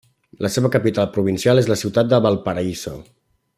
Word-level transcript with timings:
La 0.45 0.49
seva 0.53 0.71
capital 0.75 1.09
provincial 1.17 1.63
és 1.63 1.69
la 1.73 1.79
Ciutat 1.83 2.11
de 2.15 2.21
Valparaíso. 2.29 2.99